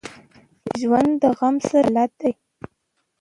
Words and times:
ژوندي 0.79 1.15
له 1.23 1.27
غم 1.37 1.55
سره 1.69 1.87
بلد 1.91 2.11
دي 2.19 2.31